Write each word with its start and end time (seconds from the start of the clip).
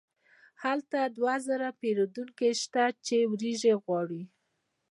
هلته 0.63 0.99
دوه 1.17 1.35
زره 1.47 1.69
پیرودونکي 1.79 2.49
شته 2.61 2.83
چې 3.05 3.15
وریجې 3.31 3.73
غواړي. 3.83 4.23